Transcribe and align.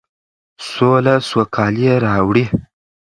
سوله 0.69 1.15
سوکالي 1.29 1.85
راوړي. 2.03 2.45